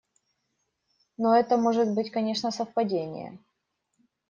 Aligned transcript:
Но 1.15 1.35
это 1.35 1.57
может 1.57 1.91
быть, 1.91 2.09
конечно, 2.09 2.49
совпадение. 2.49 3.37